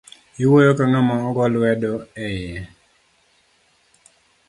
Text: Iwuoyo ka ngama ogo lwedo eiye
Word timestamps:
Iwuoyo 0.43 0.71
ka 0.77 0.83
ngama 0.89 1.13
ogo 1.27 1.43
lwedo 1.53 1.91
eiye 2.25 2.61